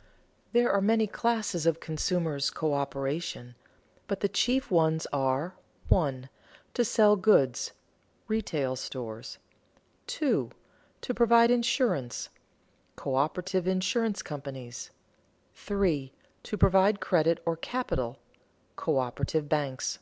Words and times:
_There 0.52 0.72
are 0.72 0.80
many 0.80 1.06
classes 1.06 1.66
of 1.66 1.78
consumers' 1.78 2.50
coöperation, 2.50 3.54
but 4.06 4.20
the 4.20 4.30
chief 4.30 4.70
ones 4.70 5.06
are: 5.12 5.56
(1) 5.88 6.30
to 6.72 6.84
sell 6.86 7.16
goods 7.16 7.72
(retail 8.26 8.76
stores); 8.76 9.36
(2) 10.06 10.52
to 11.02 11.14
provide 11.14 11.50
insurance 11.50 12.30
(coöperative 12.96 13.66
insurance 13.66 14.22
companies); 14.22 14.90
(3) 15.52 16.14
to 16.44 16.56
provide 16.56 17.00
credit 17.02 17.42
or 17.44 17.58
capital 17.58 18.18
(coöperative 18.78 19.50
banks). 19.50 19.98